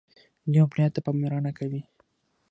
دوی 0.51 0.63
امنیت 0.65 0.91
ته 0.95 0.99
پاملرنه 1.05 1.51
کوي. 1.57 1.81